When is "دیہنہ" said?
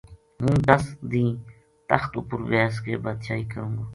1.09-1.41